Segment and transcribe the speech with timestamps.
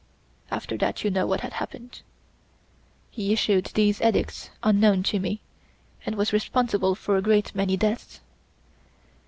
[0.49, 2.01] After that you know what happened.
[3.11, 5.41] He issued these Edicts unknown to me
[6.07, 8.19] and was responsible for a great many deaths.